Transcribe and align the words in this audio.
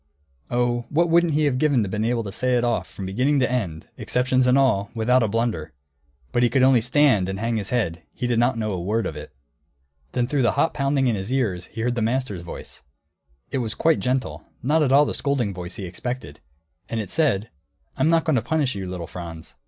Oh, 0.49 0.87
what 0.89 1.09
wouldn't 1.09 1.35
he 1.35 1.43
have 1.45 1.59
given 1.59 1.83
to 1.83 1.87
be 1.87 2.09
able 2.09 2.23
to 2.23 2.31
say 2.31 2.55
it 2.57 2.63
off 2.63 2.89
from 2.89 3.05
beginning 3.05 3.39
to 3.39 3.51
end, 3.51 3.87
exceptions 3.99 4.47
and 4.47 4.57
all, 4.57 4.89
without 4.95 5.21
a 5.21 5.27
blunder! 5.27 5.73
But 6.31 6.41
he 6.41 6.49
could 6.49 6.63
only 6.63 6.81
stand 6.81 7.29
and 7.29 7.37
hang 7.39 7.57
his 7.57 7.69
head; 7.69 8.01
he 8.11 8.25
did 8.25 8.39
not 8.39 8.57
know 8.57 8.71
a 8.71 8.81
word 8.81 9.05
of 9.05 9.15
it. 9.15 9.31
Then 10.13 10.25
through 10.25 10.41
the 10.41 10.53
hot 10.53 10.73
pounding 10.73 11.05
in 11.05 11.13
his 11.15 11.31
ears 11.31 11.67
he 11.67 11.81
heard 11.81 11.93
the 11.93 12.01
master's 12.01 12.41
voice; 12.41 12.81
it 13.51 13.59
was 13.59 13.75
quite 13.75 13.99
gentle; 13.99 14.43
not 14.63 14.81
at 14.81 14.91
all 14.91 15.05
the 15.05 15.13
scolding 15.13 15.53
voice 15.53 15.75
he 15.75 15.85
expected. 15.85 16.39
And 16.89 16.99
it 16.99 17.11
said, 17.11 17.51
"I'm 17.95 18.07
not 18.07 18.23
going 18.23 18.37
to 18.37 18.41
punish 18.41 18.73
you, 18.73 18.89
little 18.89 19.05
Franz. 19.05 19.53